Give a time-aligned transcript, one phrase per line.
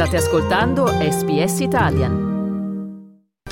[0.00, 2.28] State ascoltando SBS Italian.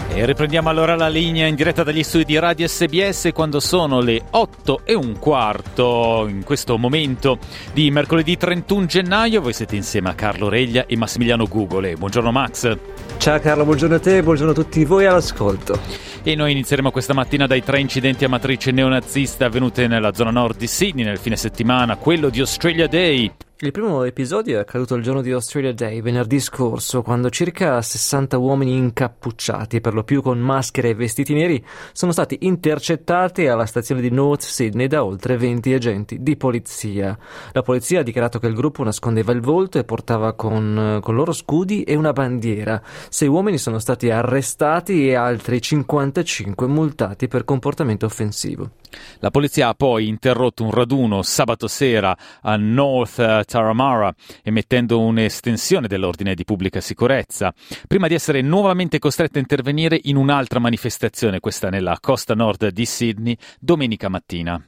[0.09, 4.23] E riprendiamo allora la linea in diretta dagli studi di Radio SBS quando sono le
[4.31, 7.37] 8 e un quarto in questo momento
[7.75, 9.43] di mercoledì 31 gennaio.
[9.43, 11.97] Voi siete insieme a Carlo Reglia e Massimiliano Gugole.
[11.97, 12.79] Buongiorno Max.
[13.19, 15.79] Ciao Carlo, buongiorno a te buongiorno a tutti voi all'ascolto.
[16.23, 20.57] E noi inizieremo questa mattina dai tre incidenti a matrice neonazista avvenute nella zona nord
[20.57, 23.31] di Sydney nel fine settimana, quello di Australia Day.
[23.61, 28.39] Il primo episodio è accaduto il giorno di Australia Day, venerdì scorso, quando circa 60
[28.39, 31.61] uomini incappucciati, per lo più con maschere e vestiti neri,
[31.91, 37.19] sono stati intercettati alla stazione di North Sydney da oltre 20 agenti di polizia.
[37.51, 41.33] La polizia ha dichiarato che il gruppo nascondeva il volto e portava con, con loro
[41.33, 42.81] scudi e una bandiera.
[43.09, 48.71] Sei uomini sono stati arrestati e altri 55 multati per comportamento offensivo.
[49.21, 56.35] La polizia ha poi interrotto un raduno sabato sera a North Taramara, emettendo un'estensione dell'ordine
[56.35, 57.53] di pubblica sicurezza,
[57.87, 62.87] prima di essere nuovamente costretta a intervenire in un'altra manifestazione, questa nella costa nord di
[62.87, 64.63] Sydney, domenica mattina.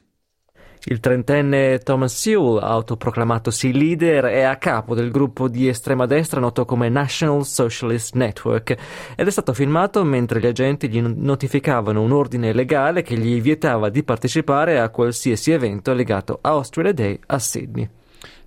[0.85, 6.65] Il trentenne Thomas Sewell, autoproclamatosi leader, è a capo del gruppo di estrema destra noto
[6.65, 8.75] come National Socialist Network
[9.15, 13.89] ed è stato filmato mentre gli agenti gli notificavano un ordine legale che gli vietava
[13.89, 17.87] di partecipare a qualsiasi evento legato a Australia Day a Sydney.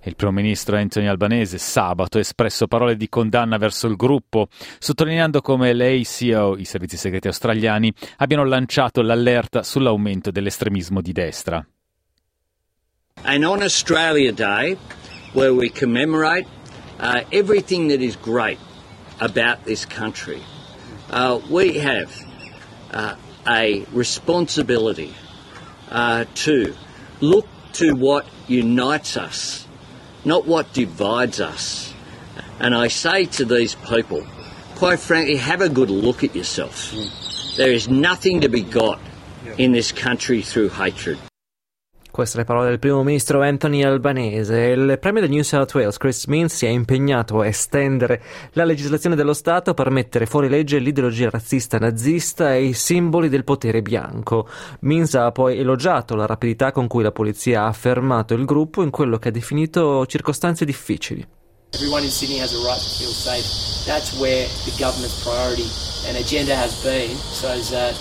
[0.03, 5.39] Il primo ministro Anthony Albanese sabato ha espresso parole di condanna verso il gruppo, sottolineando
[5.39, 11.65] come l'ACO, i servizi segreti australiani, abbiano lanciato l'allerta sull'aumento dell'estremismo di destra.
[13.25, 14.77] And on Australia Day,
[15.33, 16.45] where we commemorate
[16.99, 18.59] uh, everything that is great
[19.19, 20.43] about this country,
[21.09, 22.15] uh, we have
[22.91, 23.15] uh,
[23.47, 25.15] a responsibility
[25.89, 26.75] uh, to
[27.19, 29.67] look to what unites us,
[30.23, 31.95] not what divides us.
[32.59, 34.23] And I say to these people,
[34.75, 36.93] quite frankly, have a good look at yourself.
[37.57, 38.99] There is nothing to be got
[39.57, 41.17] in this country through hatred.
[42.15, 44.57] Queste le parole del primo ministro Anthony Albanese.
[44.67, 48.21] Il premio del New South Wales, Chris Means, si è impegnato a estendere
[48.53, 53.43] la legislazione dello Stato per mettere fuori legge l'ideologia razzista nazista e i simboli del
[53.43, 54.47] potere bianco.
[54.79, 58.91] Means ha poi elogiato la rapidità con cui la polizia ha fermato il gruppo in
[58.91, 61.27] quello che ha definito circostanze difficili.
[61.73, 63.43] Everyone in Sydney has a right to feel safe.
[63.85, 65.67] That's where the government's priority
[66.07, 67.93] and agenda has been, so that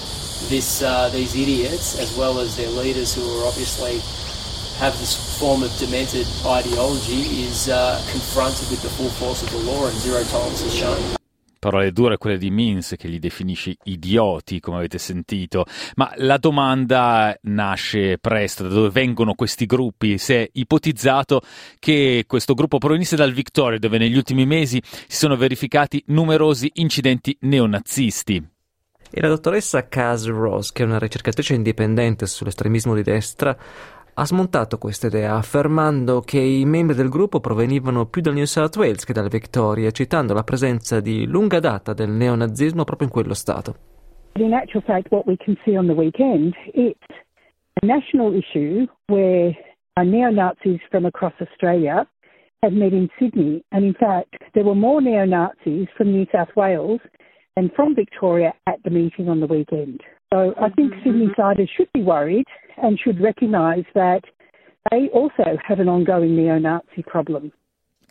[0.48, 4.00] this, uh, these idiots, as well as their leaders who are obviously
[4.78, 9.70] have this form of demented ideology, is uh, confronted with the full force of the
[9.70, 10.98] law and zero tolerance is shown.
[11.64, 15.64] Parole dure quelle di Mins che li definisce idioti, come avete sentito,
[15.94, 20.18] ma la domanda nasce presto, da dove vengono questi gruppi?
[20.18, 21.40] Si è ipotizzato
[21.78, 27.34] che questo gruppo provenisse dal Victoria, dove negli ultimi mesi si sono verificati numerosi incidenti
[27.40, 28.53] neonazisti.
[29.10, 33.56] E la dottoressa Kaz Ross, che è una ricercatrice indipendente sull'estremismo di destra,
[34.16, 38.76] ha smontato questa idea affermando che i membri del gruppo provenivano più dal New South
[38.76, 43.34] Wales che dalla Victoria, citando la presenza di lunga data del neonazismo proprio in quello
[43.34, 43.74] stato.
[44.36, 46.98] In actual fact, what we can see on the weekend, it's
[47.82, 49.56] a national issue where
[49.96, 52.06] neo-Nazis from across Australia
[52.62, 53.62] have met in Sydney.
[53.70, 57.00] And in fact, there were more neo-Nazis from New South Wales
[57.56, 60.00] and from Victoria at the meeting on the weekend.
[60.32, 61.02] So I think mm-hmm.
[61.04, 61.40] Sydney mm-hmm.
[61.40, 64.22] siders should be worried and should recognise that
[64.90, 67.52] they also have an ongoing neo Nazi problem.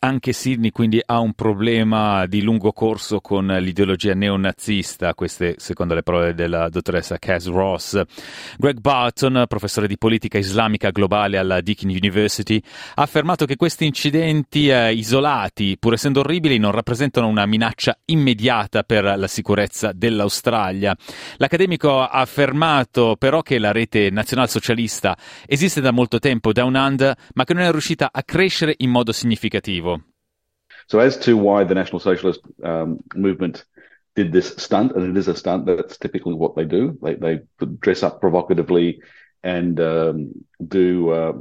[0.03, 6.03] Anche Sydney quindi ha un problema di lungo corso con l'ideologia neonazista, queste secondo le
[6.03, 8.01] parole della dottoressa Kaz Ross.
[8.57, 12.61] Greg Barton, professore di politica islamica globale alla Deakin University,
[12.95, 18.83] ha affermato che questi incidenti eh, isolati, pur essendo orribili, non rappresentano una minaccia immediata
[18.83, 20.93] per la sicurezza dell'Australia.
[21.37, 25.15] L'accademico ha affermato però che la rete nazionalsocialista
[25.45, 29.13] esiste da molto tempo Down Under, ma che non è riuscita a crescere in modo
[29.13, 29.92] significativo.
[30.87, 33.65] So, as to why the National Socialist um, movement
[34.15, 36.97] did this stunt, and it is a stunt, that's typically what they do.
[37.01, 37.39] They, they
[37.79, 39.01] dress up provocatively
[39.43, 40.31] and um,
[40.65, 41.33] do uh,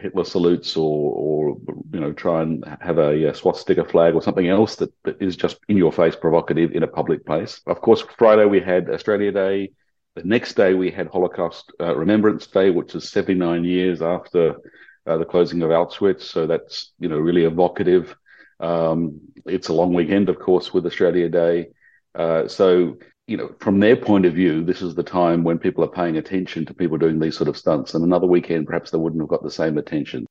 [0.00, 1.56] Hitler salutes or, or,
[1.92, 5.36] you know, try and have a, a, swastika flag or something else that, that is
[5.36, 7.60] just in your face provocative in a public place.
[7.66, 9.72] Of course, Friday we had Australia Day.
[10.16, 14.56] The next day we had Holocaust uh, Remembrance Day, which is 79 years after
[15.06, 16.22] uh, the closing of Auschwitz.
[16.22, 18.16] So that's, you know, really evocative.
[18.60, 21.68] Um, it's a long weekend, of course, with Australia Day.
[22.14, 25.84] Uh, so, you know, from their point of view, this is the time when people
[25.84, 27.94] are paying attention to people doing these sort of stunts.
[27.94, 30.25] And another weekend, perhaps they wouldn't have got the same attention.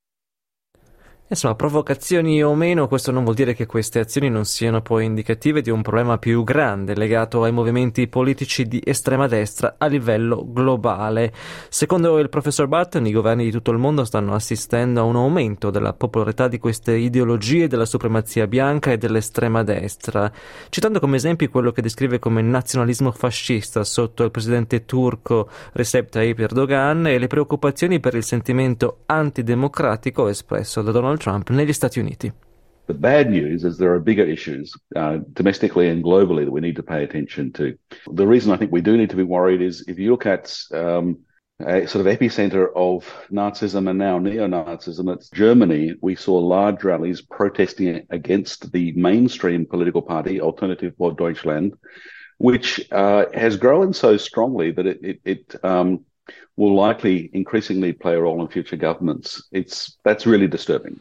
[1.27, 5.63] Insomma, provocazioni o meno, questo non vuol dire che queste azioni non siano poi indicative
[5.63, 11.33] di un problema più grande legato ai movimenti politici di estrema destra a livello globale.
[11.67, 15.71] Secondo il professor Barton, i governi di tutto il mondo stanno assistendo a un aumento
[15.71, 20.31] della popolarità di queste ideologie della supremazia bianca e dell'estrema destra,
[20.69, 26.37] citando come esempi quello che descrive come nazionalismo fascista sotto il presidente turco Recep Tayyip
[26.37, 32.31] Erdogan e le preoccupazioni per il sentimento antidemocratico espresso da Donald Trump negli Stati Uniti.
[32.87, 36.75] The bad news is there are bigger issues uh, domestically and globally that we need
[36.75, 37.75] to pay attention to.
[38.11, 40.55] The reason I think we do need to be worried is if you look at
[40.71, 41.17] um,
[41.59, 45.95] a sort of epicenter of Nazism and now neo-Nazism, it's Germany.
[46.01, 51.73] We saw large rallies protesting against the mainstream political party, Alternative for Deutschland,
[52.37, 56.05] which uh, has grown so strongly that it, it, it um,
[56.57, 59.43] will likely increasingly play a role in future governments.
[59.51, 60.99] It's that's really disturbing.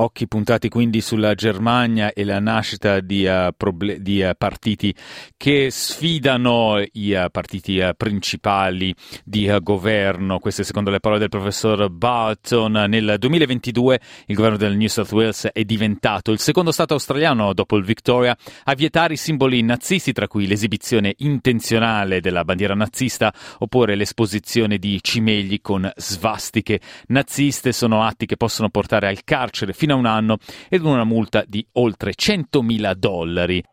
[0.00, 4.94] Occhi puntati quindi sulla Germania e la nascita di, uh, proble- di uh, partiti
[5.36, 10.38] che sfidano i uh, partiti principali di governo.
[10.38, 12.84] Queste secondo le parole del professor Barton.
[12.88, 17.76] Nel 2022 il governo del New South Wales è diventato il secondo stato australiano dopo
[17.76, 23.96] il Victoria a vietare i simboli nazisti, tra cui l'esibizione intenzionale della bandiera nazista oppure
[23.96, 26.78] l'esposizione di cimegli con svastiche
[27.08, 27.72] naziste.
[27.72, 30.36] Sono atti che possono portare al carcere fino fino a un anno
[30.68, 33.64] ed una multa di oltre 100.000 dollari.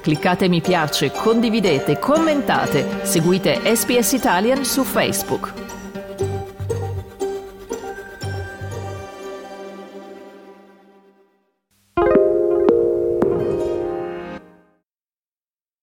[0.00, 5.65] Cliccate mi piace, condividete, commentate, seguite SPS Italian su Facebook.